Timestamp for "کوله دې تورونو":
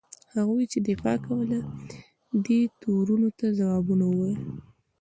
1.27-3.29